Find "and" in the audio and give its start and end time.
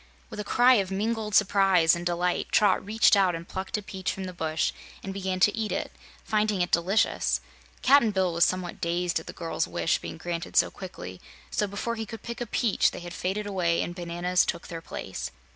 1.95-2.03, 3.35-3.47, 5.03-5.13, 13.83-13.93